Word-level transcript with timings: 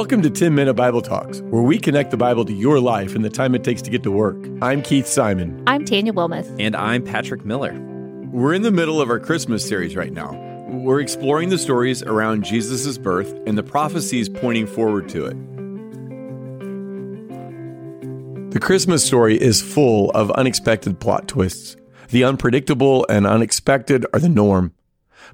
Welcome 0.00 0.22
to 0.22 0.30
10 0.30 0.54
Minute 0.54 0.72
Bible 0.72 1.02
Talks, 1.02 1.42
where 1.50 1.60
we 1.60 1.78
connect 1.78 2.10
the 2.10 2.16
Bible 2.16 2.46
to 2.46 2.54
your 2.54 2.80
life 2.80 3.14
and 3.14 3.22
the 3.22 3.28
time 3.28 3.54
it 3.54 3.62
takes 3.62 3.82
to 3.82 3.90
get 3.90 4.02
to 4.04 4.10
work. 4.10 4.34
I'm 4.62 4.80
Keith 4.80 5.06
Simon. 5.06 5.62
I'm 5.66 5.84
Tanya 5.84 6.14
Wilmoth. 6.14 6.56
And 6.58 6.74
I'm 6.74 7.04
Patrick 7.04 7.44
Miller. 7.44 7.78
We're 8.32 8.54
in 8.54 8.62
the 8.62 8.70
middle 8.70 8.98
of 8.98 9.10
our 9.10 9.20
Christmas 9.20 9.62
series 9.62 9.94
right 9.96 10.10
now. 10.10 10.32
We're 10.70 11.00
exploring 11.00 11.50
the 11.50 11.58
stories 11.58 12.02
around 12.02 12.44
Jesus' 12.44 12.96
birth 12.96 13.30
and 13.46 13.58
the 13.58 13.62
prophecies 13.62 14.30
pointing 14.30 14.66
forward 14.66 15.06
to 15.10 15.26
it. 15.26 15.36
The 18.52 18.58
Christmas 18.58 19.04
story 19.04 19.38
is 19.38 19.60
full 19.60 20.12
of 20.12 20.30
unexpected 20.30 20.98
plot 20.98 21.28
twists. 21.28 21.76
The 22.08 22.24
unpredictable 22.24 23.04
and 23.10 23.26
unexpected 23.26 24.06
are 24.14 24.18
the 24.18 24.30
norm. 24.30 24.72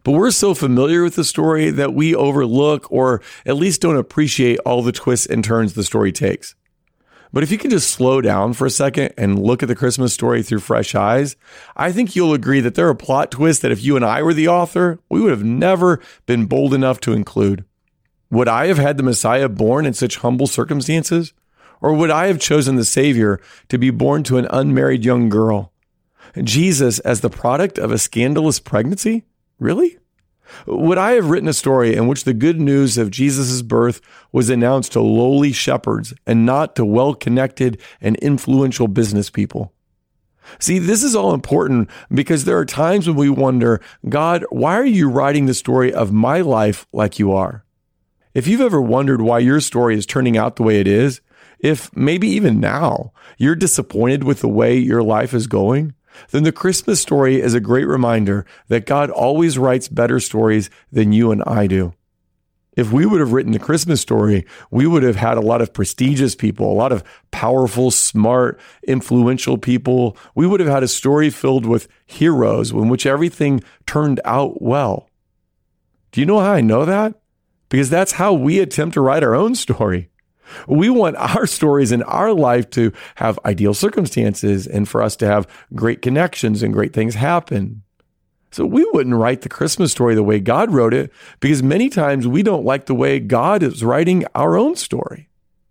But 0.02 0.12
we're 0.12 0.30
so 0.30 0.54
familiar 0.54 1.02
with 1.02 1.16
the 1.16 1.24
story 1.24 1.70
that 1.70 1.94
we 1.94 2.14
overlook 2.14 2.90
or 2.90 3.22
at 3.44 3.56
least 3.56 3.80
don't 3.80 3.96
appreciate 3.96 4.58
all 4.60 4.82
the 4.82 4.92
twists 4.92 5.26
and 5.26 5.42
turns 5.42 5.74
the 5.74 5.84
story 5.84 6.12
takes. 6.12 6.54
But 7.32 7.42
if 7.42 7.50
you 7.50 7.58
can 7.58 7.70
just 7.70 7.90
slow 7.90 8.20
down 8.20 8.52
for 8.52 8.66
a 8.66 8.70
second 8.70 9.12
and 9.18 9.38
look 9.38 9.62
at 9.62 9.68
the 9.68 9.74
Christmas 9.74 10.14
story 10.14 10.42
through 10.42 10.60
fresh 10.60 10.94
eyes, 10.94 11.36
I 11.76 11.92
think 11.92 12.14
you'll 12.14 12.32
agree 12.32 12.60
that 12.60 12.76
there 12.76 12.88
are 12.88 12.94
plot 12.94 13.30
twists 13.30 13.62
that 13.62 13.72
if 13.72 13.82
you 13.82 13.96
and 13.96 14.04
I 14.04 14.22
were 14.22 14.34
the 14.34 14.48
author, 14.48 15.00
we 15.10 15.20
would 15.20 15.32
have 15.32 15.44
never 15.44 16.00
been 16.24 16.46
bold 16.46 16.72
enough 16.72 17.00
to 17.00 17.12
include. 17.12 17.64
Would 18.30 18.48
I 18.48 18.68
have 18.68 18.78
had 18.78 18.96
the 18.96 19.02
Messiah 19.02 19.48
born 19.48 19.86
in 19.86 19.92
such 19.92 20.16
humble 20.16 20.46
circumstances? 20.46 21.32
Or 21.80 21.92
would 21.92 22.10
I 22.10 22.28
have 22.28 22.40
chosen 22.40 22.76
the 22.76 22.84
Savior 22.84 23.40
to 23.68 23.78
be 23.78 23.90
born 23.90 24.22
to 24.24 24.38
an 24.38 24.46
unmarried 24.50 25.04
young 25.04 25.28
girl? 25.28 25.72
Jesus 26.42 26.98
as 27.00 27.20
the 27.20 27.30
product 27.30 27.78
of 27.78 27.92
a 27.92 27.98
scandalous 27.98 28.60
pregnancy? 28.60 29.24
Really? 29.58 29.98
Would 30.66 30.98
I 30.98 31.12
have 31.12 31.30
written 31.30 31.48
a 31.48 31.52
story 31.52 31.94
in 31.94 32.06
which 32.06 32.24
the 32.24 32.34
good 32.34 32.60
news 32.60 32.98
of 32.98 33.10
Jesus' 33.10 33.62
birth 33.62 34.00
was 34.32 34.48
announced 34.48 34.92
to 34.92 35.00
lowly 35.00 35.52
shepherds 35.52 36.14
and 36.26 36.46
not 36.46 36.76
to 36.76 36.84
well 36.84 37.14
connected 37.14 37.80
and 38.00 38.16
influential 38.16 38.88
business 38.88 39.30
people? 39.30 39.72
See, 40.60 40.78
this 40.78 41.02
is 41.02 41.16
all 41.16 41.34
important 41.34 41.90
because 42.12 42.44
there 42.44 42.58
are 42.58 42.64
times 42.64 43.08
when 43.08 43.16
we 43.16 43.28
wonder, 43.28 43.80
God, 44.08 44.44
why 44.50 44.76
are 44.76 44.86
you 44.86 45.10
writing 45.10 45.46
the 45.46 45.54
story 45.54 45.92
of 45.92 46.12
my 46.12 46.40
life 46.40 46.86
like 46.92 47.18
you 47.18 47.32
are? 47.32 47.64
If 48.32 48.46
you've 48.46 48.60
ever 48.60 48.80
wondered 48.80 49.20
why 49.20 49.40
your 49.40 49.60
story 49.60 49.96
is 49.96 50.06
turning 50.06 50.36
out 50.36 50.56
the 50.56 50.62
way 50.62 50.78
it 50.78 50.86
is, 50.86 51.20
if 51.58 51.94
maybe 51.96 52.28
even 52.28 52.60
now 52.60 53.12
you're 53.38 53.56
disappointed 53.56 54.24
with 54.24 54.40
the 54.40 54.48
way 54.48 54.76
your 54.76 55.02
life 55.02 55.34
is 55.34 55.46
going, 55.46 55.94
then 56.30 56.42
the 56.42 56.52
Christmas 56.52 57.00
story 57.00 57.40
is 57.40 57.54
a 57.54 57.60
great 57.60 57.86
reminder 57.86 58.46
that 58.68 58.86
God 58.86 59.10
always 59.10 59.58
writes 59.58 59.88
better 59.88 60.20
stories 60.20 60.70
than 60.90 61.12
you 61.12 61.30
and 61.30 61.42
I 61.46 61.66
do. 61.66 61.94
If 62.76 62.92
we 62.92 63.06
would 63.06 63.20
have 63.20 63.32
written 63.32 63.52
the 63.52 63.58
Christmas 63.58 64.02
story, 64.02 64.44
we 64.70 64.86
would 64.86 65.02
have 65.02 65.16
had 65.16 65.38
a 65.38 65.40
lot 65.40 65.62
of 65.62 65.72
prestigious 65.72 66.34
people, 66.34 66.70
a 66.70 66.74
lot 66.74 66.92
of 66.92 67.02
powerful, 67.30 67.90
smart, 67.90 68.60
influential 68.86 69.56
people. 69.56 70.16
We 70.34 70.46
would 70.46 70.60
have 70.60 70.68
had 70.68 70.82
a 70.82 70.88
story 70.88 71.30
filled 71.30 71.64
with 71.64 71.88
heroes 72.04 72.72
in 72.72 72.90
which 72.90 73.06
everything 73.06 73.64
turned 73.86 74.20
out 74.26 74.60
well. 74.60 75.08
Do 76.12 76.20
you 76.20 76.26
know 76.26 76.40
how 76.40 76.52
I 76.52 76.60
know 76.60 76.84
that? 76.84 77.14
Because 77.70 77.88
that's 77.88 78.12
how 78.12 78.34
we 78.34 78.58
attempt 78.60 78.94
to 78.94 79.00
write 79.00 79.24
our 79.24 79.34
own 79.34 79.54
story. 79.54 80.10
We 80.66 80.90
want 80.90 81.16
our 81.16 81.46
stories 81.46 81.92
in 81.92 82.02
our 82.04 82.32
life 82.32 82.70
to 82.70 82.92
have 83.16 83.38
ideal 83.44 83.74
circumstances 83.74 84.66
and 84.66 84.88
for 84.88 85.02
us 85.02 85.16
to 85.16 85.26
have 85.26 85.46
great 85.74 86.02
connections 86.02 86.62
and 86.62 86.72
great 86.72 86.92
things 86.92 87.14
happen. 87.14 87.82
So 88.52 88.64
we 88.64 88.88
wouldn't 88.92 89.16
write 89.16 89.42
the 89.42 89.48
Christmas 89.48 89.92
story 89.92 90.14
the 90.14 90.22
way 90.22 90.40
God 90.40 90.72
wrote 90.72 90.94
it 90.94 91.12
because 91.40 91.62
many 91.62 91.88
times 91.88 92.26
we 92.26 92.42
don't 92.42 92.64
like 92.64 92.86
the 92.86 92.94
way 92.94 93.18
God 93.20 93.62
is 93.62 93.84
writing 93.84 94.24
our 94.34 94.56
own 94.56 94.76
story. 94.76 95.28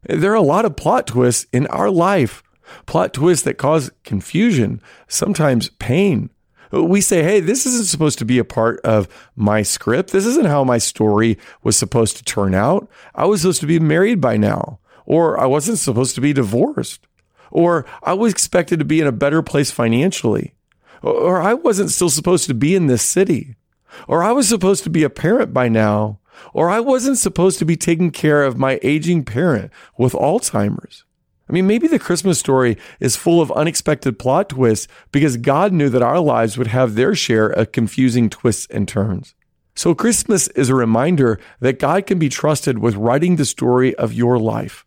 There 0.08 0.32
are 0.32 0.36
a 0.36 0.42
lot 0.42 0.66
of 0.66 0.76
plot 0.76 1.08
twists 1.08 1.48
in 1.52 1.66
our 1.68 1.90
life, 1.90 2.44
plot 2.86 3.14
twists 3.14 3.44
that 3.46 3.58
cause 3.58 3.92
confusion, 4.04 4.82
sometimes 5.08 5.70
pain, 5.70 6.30
we 6.84 7.02
say, 7.02 7.24
hey, 7.24 7.40
this 7.40 7.66
isn't 7.66 7.88
supposed 7.88 8.20
to 8.20 8.26
be 8.26 8.40
a 8.40 8.46
part 8.46 8.80
of 8.82 9.08
my 9.36 9.62
script. 9.62 10.12
This 10.12 10.26
isn't 10.26 10.48
how 10.48 10.64
my 10.64 10.78
story 10.78 11.38
was 11.64 11.78
supposed 11.78 12.18
to 12.18 12.24
turn 12.24 12.54
out. 12.54 12.90
I 13.14 13.26
was 13.26 13.42
supposed 13.42 13.62
to 13.62 13.68
be 13.68 13.80
married 13.80 14.20
by 14.20 14.38
now, 14.38 14.80
or 15.06 15.40
I 15.40 15.46
wasn't 15.46 15.78
supposed 15.78 16.16
to 16.16 16.22
be 16.22 16.34
divorced, 16.34 17.08
or 17.52 17.86
I 18.04 18.14
was 18.14 18.34
expected 18.34 18.80
to 18.80 18.86
be 18.86 19.00
in 19.00 19.08
a 19.08 19.12
better 19.12 19.42
place 19.42 19.72
financially, 19.72 20.56
or 21.02 21.42
I 21.42 21.54
wasn't 21.54 21.92
still 21.92 22.10
supposed 22.10 22.48
to 22.48 22.54
be 22.54 22.76
in 22.76 22.88
this 22.88 23.04
city, 23.04 23.56
or 24.08 24.24
I 24.24 24.32
was 24.32 24.50
supposed 24.50 24.84
to 24.84 24.90
be 24.90 25.04
a 25.04 25.10
parent 25.10 25.54
by 25.54 25.70
now, 25.70 26.20
or 26.54 26.70
I 26.70 26.82
wasn't 26.82 27.18
supposed 27.18 27.60
to 27.60 27.66
be 27.66 27.78
taking 27.78 28.12
care 28.12 28.44
of 28.44 28.58
my 28.58 28.80
aging 28.84 29.24
parent 29.24 29.72
with 29.98 30.14
Alzheimer's. 30.14 31.05
I 31.48 31.54
mean, 31.54 31.68
maybe 31.68 31.88
the 31.88 32.00
Christmas 32.00 32.40
story 32.40 32.78
is 33.00 33.16
full 33.16 33.40
of 33.40 33.52
unexpected 33.52 34.18
plot 34.18 34.50
twists 34.50 34.88
because 35.12 35.38
God 35.38 35.74
knew 35.74 35.90
that 35.90 36.02
our 36.02 36.20
lives 36.20 36.58
would 36.58 36.68
have 36.68 36.96
their 36.96 37.14
share 37.14 37.48
of 37.48 37.72
confusing 37.72 38.30
twists 38.30 38.68
and 38.72 38.88
turns. 38.88 39.36
So, 39.76 39.94
Christmas 39.94 40.48
is 40.50 40.70
a 40.70 40.76
reminder 40.76 41.40
that 41.60 41.80
God 41.80 42.08
can 42.08 42.18
be 42.18 42.30
trusted 42.30 42.80
with 42.80 42.96
writing 42.96 43.36
the 43.36 43.46
story 43.46 43.94
of 43.96 44.14
your 44.14 44.40
life. 44.40 44.86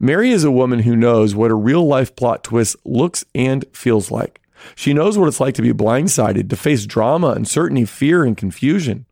Mary 0.00 0.32
is 0.32 0.44
a 0.44 0.50
woman 0.50 0.80
who 0.80 0.96
knows 0.96 1.34
what 1.34 1.50
a 1.50 1.54
real 1.56 1.86
life 1.86 2.14
plot 2.14 2.44
twist 2.44 2.76
looks 2.84 3.24
and 3.34 3.64
feels 3.72 4.10
like. 4.10 4.40
She 4.74 4.92
knows 4.92 5.16
what 5.16 5.28
it's 5.28 5.40
like 5.40 5.54
to 5.54 5.62
be 5.62 5.72
blindsided, 5.72 6.50
to 6.50 6.56
face 6.56 6.86
drama, 6.86 7.28
uncertainty, 7.28 7.84
fear, 7.84 8.24
and 8.24 8.36
confusion. 8.36 9.06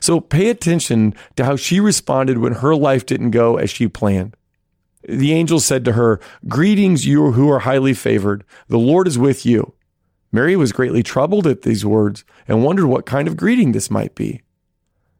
So, 0.00 0.20
pay 0.20 0.48
attention 0.48 1.14
to 1.36 1.44
how 1.44 1.56
she 1.56 1.78
responded 1.80 2.38
when 2.38 2.54
her 2.54 2.74
life 2.74 3.04
didn't 3.04 3.32
go 3.32 3.56
as 3.56 3.68
she 3.68 3.88
planned. 3.88 4.36
The 5.08 5.32
angel 5.32 5.60
said 5.60 5.84
to 5.84 5.92
her, 5.92 6.20
Greetings, 6.48 7.06
you 7.06 7.32
who 7.32 7.50
are 7.50 7.60
highly 7.60 7.94
favored. 7.94 8.44
The 8.68 8.78
Lord 8.78 9.06
is 9.06 9.18
with 9.18 9.44
you. 9.44 9.74
Mary 10.32 10.56
was 10.56 10.72
greatly 10.72 11.02
troubled 11.02 11.46
at 11.46 11.62
these 11.62 11.84
words 11.84 12.24
and 12.48 12.64
wondered 12.64 12.86
what 12.86 13.06
kind 13.06 13.28
of 13.28 13.36
greeting 13.36 13.72
this 13.72 13.90
might 13.90 14.14
be. 14.14 14.42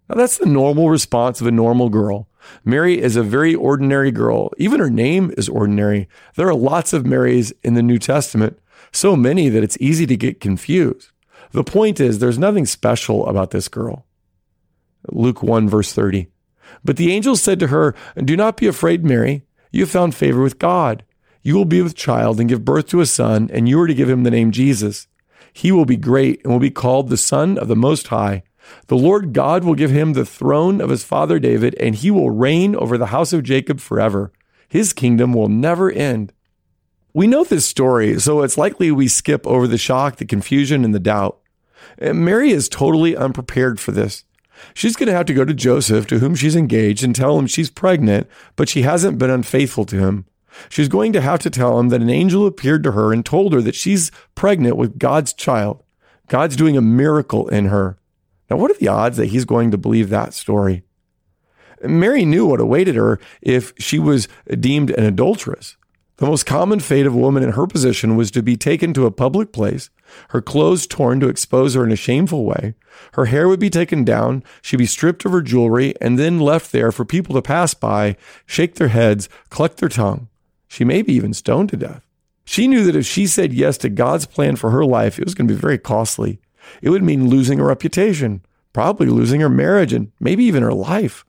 Now, 0.08 0.16
that's 0.16 0.38
the 0.38 0.46
normal 0.46 0.90
response 0.90 1.40
of 1.40 1.46
a 1.46 1.52
normal 1.52 1.88
girl. 1.88 2.28
Mary 2.64 3.00
is 3.00 3.16
a 3.16 3.22
very 3.22 3.54
ordinary 3.54 4.10
girl. 4.10 4.50
Even 4.58 4.80
her 4.80 4.90
name 4.90 5.32
is 5.36 5.48
ordinary. 5.48 6.08
There 6.36 6.48
are 6.48 6.54
lots 6.54 6.92
of 6.92 7.06
Marys 7.06 7.52
in 7.62 7.74
the 7.74 7.82
New 7.82 7.98
Testament, 7.98 8.58
so 8.92 9.16
many 9.16 9.48
that 9.48 9.62
it's 9.62 9.78
easy 9.80 10.06
to 10.06 10.16
get 10.16 10.40
confused. 10.40 11.10
The 11.52 11.64
point 11.64 12.00
is, 12.00 12.18
there's 12.18 12.38
nothing 12.38 12.66
special 12.66 13.26
about 13.26 13.50
this 13.50 13.68
girl. 13.68 14.06
Luke 15.10 15.42
1, 15.42 15.68
verse 15.68 15.92
30. 15.92 16.26
But 16.84 16.96
the 16.96 17.12
angel 17.12 17.36
said 17.36 17.60
to 17.60 17.68
her, 17.68 17.94
Do 18.16 18.36
not 18.36 18.56
be 18.56 18.66
afraid, 18.66 19.04
Mary. 19.04 19.43
You 19.74 19.80
have 19.80 19.90
found 19.90 20.14
favor 20.14 20.40
with 20.40 20.60
God. 20.60 21.02
You 21.42 21.56
will 21.56 21.64
be 21.64 21.82
with 21.82 21.96
child 21.96 22.38
and 22.38 22.48
give 22.48 22.64
birth 22.64 22.86
to 22.90 23.00
a 23.00 23.06
son, 23.06 23.50
and 23.52 23.68
you 23.68 23.80
are 23.80 23.88
to 23.88 23.94
give 23.94 24.08
him 24.08 24.22
the 24.22 24.30
name 24.30 24.52
Jesus. 24.52 25.08
He 25.52 25.72
will 25.72 25.84
be 25.84 25.96
great 25.96 26.40
and 26.44 26.52
will 26.52 26.60
be 26.60 26.70
called 26.70 27.08
the 27.08 27.16
Son 27.16 27.58
of 27.58 27.66
the 27.66 27.74
Most 27.74 28.06
High. 28.06 28.44
The 28.86 28.96
Lord 28.96 29.32
God 29.32 29.64
will 29.64 29.74
give 29.74 29.90
him 29.90 30.12
the 30.12 30.24
throne 30.24 30.80
of 30.80 30.90
his 30.90 31.02
father 31.02 31.40
David, 31.40 31.74
and 31.80 31.96
he 31.96 32.12
will 32.12 32.30
reign 32.30 32.76
over 32.76 32.96
the 32.96 33.06
house 33.06 33.32
of 33.32 33.42
Jacob 33.42 33.80
forever. 33.80 34.32
His 34.68 34.92
kingdom 34.92 35.32
will 35.32 35.48
never 35.48 35.90
end. 35.90 36.32
We 37.12 37.26
know 37.26 37.42
this 37.42 37.66
story, 37.66 38.20
so 38.20 38.42
it's 38.42 38.56
likely 38.56 38.92
we 38.92 39.08
skip 39.08 39.44
over 39.44 39.66
the 39.66 39.76
shock, 39.76 40.18
the 40.18 40.24
confusion, 40.24 40.84
and 40.84 40.94
the 40.94 41.00
doubt. 41.00 41.40
Uh, 42.00 42.12
Mary 42.12 42.52
is 42.52 42.68
totally 42.68 43.16
unprepared 43.16 43.80
for 43.80 43.90
this. 43.90 44.24
She's 44.74 44.96
going 44.96 45.08
to 45.08 45.14
have 45.14 45.26
to 45.26 45.34
go 45.34 45.44
to 45.44 45.54
Joseph, 45.54 46.06
to 46.08 46.18
whom 46.18 46.34
she's 46.34 46.56
engaged, 46.56 47.04
and 47.04 47.14
tell 47.14 47.38
him 47.38 47.46
she's 47.46 47.70
pregnant, 47.70 48.28
but 48.56 48.68
she 48.68 48.82
hasn't 48.82 49.18
been 49.18 49.30
unfaithful 49.30 49.84
to 49.86 49.98
him. 49.98 50.26
She's 50.68 50.88
going 50.88 51.12
to 51.12 51.20
have 51.20 51.40
to 51.40 51.50
tell 51.50 51.78
him 51.78 51.88
that 51.88 52.00
an 52.00 52.10
angel 52.10 52.46
appeared 52.46 52.84
to 52.84 52.92
her 52.92 53.12
and 53.12 53.24
told 53.24 53.52
her 53.52 53.60
that 53.62 53.74
she's 53.74 54.10
pregnant 54.34 54.76
with 54.76 54.98
God's 54.98 55.32
child. 55.32 55.82
God's 56.28 56.56
doing 56.56 56.76
a 56.76 56.82
miracle 56.82 57.48
in 57.48 57.66
her. 57.66 57.98
Now, 58.50 58.56
what 58.56 58.70
are 58.70 58.78
the 58.78 58.88
odds 58.88 59.16
that 59.16 59.26
he's 59.26 59.44
going 59.44 59.70
to 59.70 59.78
believe 59.78 60.10
that 60.10 60.34
story? 60.34 60.84
Mary 61.82 62.24
knew 62.24 62.46
what 62.46 62.60
awaited 62.60 62.94
her 62.94 63.18
if 63.42 63.72
she 63.78 63.98
was 63.98 64.28
deemed 64.48 64.90
an 64.90 65.04
adulteress. 65.04 65.76
The 66.16 66.26
most 66.26 66.46
common 66.46 66.80
fate 66.80 67.06
of 67.06 67.14
a 67.14 67.18
woman 67.18 67.42
in 67.42 67.52
her 67.52 67.66
position 67.66 68.16
was 68.16 68.30
to 68.30 68.42
be 68.42 68.56
taken 68.56 68.94
to 68.94 69.06
a 69.06 69.10
public 69.10 69.52
place, 69.52 69.90
her 70.30 70.40
clothes 70.40 70.86
torn 70.86 71.20
to 71.20 71.28
expose 71.28 71.74
her 71.74 71.84
in 71.84 71.92
a 71.92 71.96
shameful 71.96 72.44
way. 72.44 72.74
Her 73.14 73.26
hair 73.26 73.48
would 73.48 73.60
be 73.60 73.70
taken 73.70 74.04
down, 74.04 74.44
she'd 74.62 74.76
be 74.76 74.86
stripped 74.86 75.24
of 75.24 75.32
her 75.32 75.42
jewelry, 75.42 75.94
and 76.00 76.18
then 76.18 76.38
left 76.38 76.72
there 76.72 76.92
for 76.92 77.04
people 77.04 77.34
to 77.34 77.42
pass 77.42 77.74
by, 77.74 78.16
shake 78.46 78.74
their 78.74 78.88
heads, 78.88 79.28
cluck 79.50 79.76
their 79.76 79.88
tongue. 79.88 80.28
She 80.68 80.84
may 80.84 81.02
be 81.02 81.14
even 81.14 81.34
stoned 81.34 81.70
to 81.70 81.76
death. 81.76 82.02
She 82.44 82.68
knew 82.68 82.84
that 82.84 82.96
if 82.96 83.06
she 83.06 83.26
said 83.26 83.52
yes 83.52 83.78
to 83.78 83.88
God's 83.88 84.26
plan 84.26 84.56
for 84.56 84.70
her 84.70 84.84
life, 84.84 85.18
it 85.18 85.24
was 85.24 85.34
going 85.34 85.48
to 85.48 85.54
be 85.54 85.60
very 85.60 85.78
costly. 85.78 86.40
It 86.82 86.90
would 86.90 87.02
mean 87.02 87.28
losing 87.28 87.58
her 87.58 87.66
reputation, 87.66 88.44
probably 88.72 89.06
losing 89.06 89.40
her 89.40 89.48
marriage, 89.48 89.92
and 89.92 90.12
maybe 90.20 90.44
even 90.44 90.62
her 90.62 90.72
life. 90.72 91.24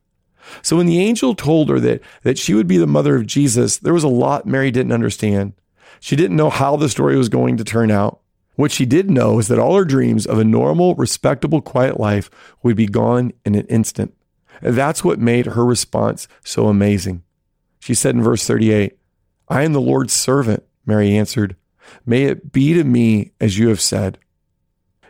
So 0.62 0.78
when 0.78 0.86
the 0.86 1.00
angel 1.00 1.36
told 1.36 1.70
her 1.70 1.80
that, 1.80 2.02
that 2.24 2.38
she 2.38 2.54
would 2.54 2.68
be 2.68 2.78
the 2.78 2.88
mother 2.88 3.16
of 3.16 3.28
Jesus, 3.28 3.78
there 3.78 3.94
was 3.94 4.04
a 4.04 4.10
lot 4.10 4.46
Mary 4.46 4.72
didn't 4.72 4.92
understand. 4.92 5.54
She 6.00 6.16
didn't 6.16 6.38
know 6.38 6.50
how 6.50 6.76
the 6.76 6.90
story 6.90 7.18
was 7.18 7.30
going 7.30 7.58
to 7.58 7.64
turn 7.64 7.90
out. 7.90 8.22
What 8.56 8.72
she 8.72 8.86
did 8.86 9.10
know 9.10 9.40
is 9.40 9.48
that 9.50 9.60
all 9.60 9.76
her 9.76 9.86
dreams 9.86 10.26
of 10.26 10.40
a 10.40 10.44
normal, 10.44 10.96
respectable, 10.96 11.62
quiet 11.62 12.00
life 12.00 12.30
would 12.64 12.76
be 12.76 12.88
gone 12.88 13.34
in 13.46 13.56
an 13.56 13.66
instant. 13.68 14.14
That's 14.62 15.04
what 15.04 15.20
made 15.20 15.48
her 15.48 15.66
response 15.66 16.28
so 16.44 16.68
amazing. 16.68 17.24
She 17.80 17.94
said 17.94 18.16
in 18.16 18.24
verse 18.24 18.48
38, 18.48 18.98
I 19.50 19.64
am 19.64 19.74
the 19.74 19.82
Lord's 19.82 20.14
servant, 20.14 20.64
Mary 20.86 21.16
answered. 21.16 21.56
May 22.06 22.24
it 22.24 22.52
be 22.52 22.74
to 22.74 22.84
me 22.84 23.32
as 23.40 23.60
you 23.60 23.70
have 23.70 23.82
said. 23.82 24.18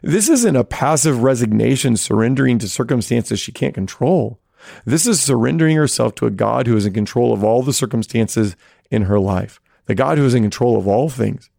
This 0.02 0.30
isn't 0.30 0.56
a 0.56 0.64
passive 0.64 1.24
resignation 1.24 1.98
surrendering 1.98 2.60
to 2.60 2.68
circumstances 2.68 3.40
she 3.40 3.52
can't 3.52 3.74
control. 3.74 4.40
This 4.84 5.08
is 5.08 5.22
surrendering 5.22 5.78
herself 5.78 6.16
to 6.16 6.26
a 6.26 6.32
God 6.32 6.68
who 6.68 6.76
is 6.76 6.86
in 6.86 6.94
control 6.94 7.34
of 7.34 7.44
all 7.44 7.64
the 7.64 7.74
circumstances 7.74 8.56
in 8.92 9.04
her 9.04 9.20
life, 9.20 9.60
the 9.86 9.96
God 9.96 10.18
who 10.18 10.26
is 10.26 10.34
in 10.34 10.44
control 10.44 10.78
of 10.78 10.88
all 10.88 11.10
things. 11.10 11.50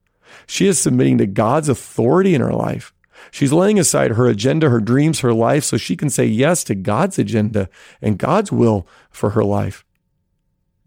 She 0.47 0.67
is 0.67 0.79
submitting 0.79 1.19
to 1.19 1.27
God's 1.27 1.69
authority 1.69 2.35
in 2.35 2.41
her 2.41 2.53
life. 2.53 2.93
She's 3.31 3.53
laying 3.53 3.79
aside 3.79 4.13
her 4.13 4.27
agenda, 4.27 4.69
her 4.71 4.81
dreams, 4.81 5.21
her 5.21 5.33
life, 5.33 5.65
so 5.65 5.77
she 5.77 5.97
can 5.97 6.11
say 6.11 6.27
yes 6.27 6.65
to 6.65 6.75
God's 6.75 7.19
agenda 7.19 7.69
and 8.01 8.19
God's 8.19 8.53
will 8.53 8.87
for 9.11 9.31
her 9.31 9.45
life. 9.45 9.85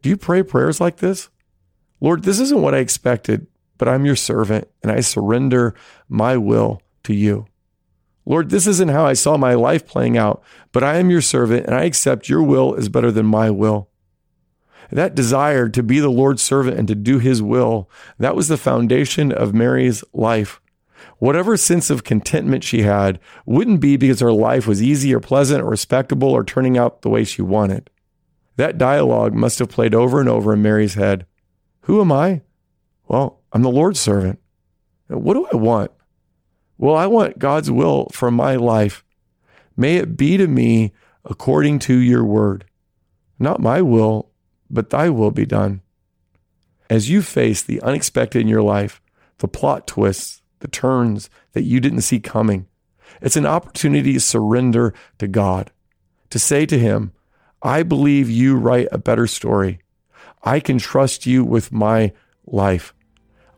Do 0.02 0.10
you 0.10 0.18
pray 0.18 0.44
prayers 0.44 0.80
like 0.80 0.98
this? 0.98 1.30
Lord, 2.00 2.24
this 2.24 2.40
isn't 2.40 2.62
what 2.62 2.74
I 2.74 2.80
expected, 2.80 3.48
but 3.78 3.88
I'm 3.88 4.06
your 4.06 4.16
servant 4.16 4.68
and 4.82 4.92
I 4.92 5.02
surrender 5.02 5.76
my 6.08 6.38
will 6.38 6.82
to 7.04 7.14
you. 7.14 7.46
Lord, 8.26 8.50
this 8.50 8.68
isn't 8.68 8.90
how 8.90 9.06
I 9.06 9.14
saw 9.14 9.38
my 9.38 9.56
life 9.56 9.88
playing 9.88 10.18
out, 10.18 10.44
but 10.72 10.84
I 10.84 10.98
am 10.98 11.10
your 11.10 11.22
servant 11.22 11.66
and 11.66 11.76
I 11.76 11.84
accept 11.84 12.30
your 12.30 12.44
will 12.44 12.76
is 12.76 12.88
better 12.88 13.12
than 13.12 13.26
my 13.26 13.50
will. 13.50 13.90
That 14.92 15.16
desire 15.16 15.70
to 15.70 15.84
be 15.84 16.00
the 16.00 16.10
Lord's 16.10 16.42
servant 16.42 16.78
and 16.78 16.88
to 16.88 16.96
do 16.96 17.20
his 17.20 17.42
will, 17.42 17.90
that 18.18 18.36
was 18.36 18.48
the 18.48 18.58
foundation 18.58 19.32
of 19.32 19.54
Mary's 19.54 20.04
life. 20.14 20.60
Whatever 21.20 21.58
sense 21.58 21.90
of 21.90 22.04
contentment 22.04 22.64
she 22.64 22.82
had 22.82 23.20
wouldn't 23.46 23.82
be 23.82 23.98
because 23.98 24.20
her 24.20 24.34
life 24.34 24.66
was 24.68 24.82
easy 24.82 25.14
or 25.14 25.20
pleasant 25.20 25.62
or 25.62 25.70
respectable 25.70 26.30
or 26.30 26.44
turning 26.44 26.78
out 26.78 27.02
the 27.02 27.10
way 27.10 27.24
she 27.24 27.42
wanted. 27.42 27.90
That 28.56 28.78
dialogue 28.78 29.34
must 29.34 29.60
have 29.60 29.70
played 29.70 29.94
over 29.94 30.20
and 30.20 30.28
over 30.28 30.54
in 30.54 30.62
Mary's 30.62 30.96
head. 30.96 31.26
Who 31.82 32.02
am 32.02 32.12
I? 32.12 32.42
Well, 33.08 33.42
I'm 33.54 33.62
the 33.62 33.70
Lord's 33.70 34.00
servant. 34.00 34.40
What 35.08 35.34
do 35.34 35.48
I 35.52 35.56
want? 35.56 35.92
Well, 36.78 36.96
I 36.96 37.08
want 37.08 37.40
God's 37.40 37.72
will 37.72 38.08
for 38.12 38.32
my 38.32 38.56
life. 38.56 39.04
May 39.76 39.98
it 39.98 40.18
be 40.18 40.38
to 40.38 40.48
me 40.48 40.94
according 41.26 41.80
to 41.80 41.98
your 41.98 42.24
word. 42.24 42.66
Not 43.40 43.60
my 43.60 43.82
will, 43.82 44.30
but 44.70 44.90
thy 44.90 45.10
will 45.10 45.32
be 45.32 45.46
done. 45.46 45.82
As 46.90 47.10
you 47.10 47.22
face 47.22 47.62
the 47.62 47.82
unexpected 47.82 48.42
in 48.42 48.48
your 48.48 48.62
life, 48.62 49.02
the 49.40 49.48
plot 49.48 49.88
twists, 49.88 50.42
the 50.60 50.68
turns 50.68 51.30
that 51.54 51.64
you 51.64 51.80
didn't 51.80 52.02
see 52.02 52.20
coming, 52.20 52.68
it's 53.22 53.36
an 53.36 53.46
opportunity 53.46 54.14
to 54.14 54.20
surrender 54.20 54.94
to 55.18 55.28
God, 55.28 55.72
to 56.30 56.40
say 56.40 56.66
to 56.66 56.80
Him, 56.80 57.12
I 57.62 57.84
believe 57.84 58.30
you 58.30 58.56
write 58.56 58.88
a 58.92 58.98
better 58.98 59.28
story. 59.28 59.80
I 60.44 60.60
can 60.60 60.78
trust 60.78 61.26
you 61.26 61.44
with 61.44 61.72
my 61.72 62.14
life. 62.46 62.94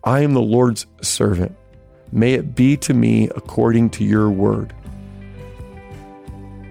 I 0.04 0.22
am 0.22 0.34
the 0.34 0.42
Lord's 0.42 0.88
servant. 1.02 1.56
May 2.12 2.34
it 2.34 2.56
be 2.56 2.76
to 2.78 2.94
me 2.94 3.30
according 3.36 3.92
to 3.92 4.04
your 4.04 4.30
word. 4.30 4.74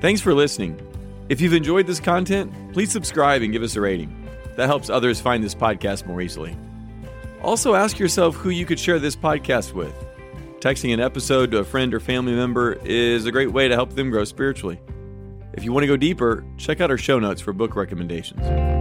Thanks 0.00 0.20
for 0.20 0.34
listening. 0.34 0.80
If 1.28 1.40
you've 1.40 1.54
enjoyed 1.54 1.86
this 1.86 2.00
content, 2.00 2.52
please 2.72 2.90
subscribe 2.90 3.42
and 3.42 3.52
give 3.52 3.62
us 3.62 3.76
a 3.76 3.80
rating. 3.80 4.19
That 4.60 4.66
helps 4.66 4.90
others 4.90 5.22
find 5.22 5.42
this 5.42 5.54
podcast 5.54 6.04
more 6.04 6.20
easily. 6.20 6.54
Also, 7.42 7.72
ask 7.72 7.98
yourself 7.98 8.36
who 8.36 8.50
you 8.50 8.66
could 8.66 8.78
share 8.78 8.98
this 8.98 9.16
podcast 9.16 9.72
with. 9.72 9.94
Texting 10.58 10.92
an 10.92 11.00
episode 11.00 11.50
to 11.52 11.60
a 11.60 11.64
friend 11.64 11.94
or 11.94 11.98
family 11.98 12.34
member 12.34 12.74
is 12.84 13.24
a 13.24 13.32
great 13.32 13.50
way 13.50 13.68
to 13.68 13.74
help 13.74 13.94
them 13.94 14.10
grow 14.10 14.24
spiritually. 14.24 14.78
If 15.54 15.64
you 15.64 15.72
want 15.72 15.84
to 15.84 15.86
go 15.86 15.96
deeper, 15.96 16.44
check 16.58 16.82
out 16.82 16.90
our 16.90 16.98
show 16.98 17.18
notes 17.18 17.40
for 17.40 17.54
book 17.54 17.74
recommendations. 17.74 18.79